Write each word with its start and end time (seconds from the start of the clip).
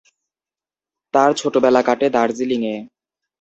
তার 1.13 1.29
ছেলেবেলা 1.39 1.81
কাটে 1.87 2.07
দার্জিলিঙয়ে। 2.09 2.75